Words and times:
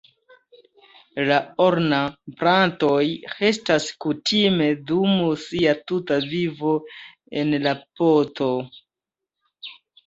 La 1.31 1.35
ornamplantoj 1.65 3.03
restas 3.35 3.87
kutime 4.07 4.71
dum 4.93 5.15
sia 5.45 5.79
tuta 5.93 6.21
vivo 6.35 6.75
en 7.45 7.55
la 7.69 7.77
poto. 8.03 8.51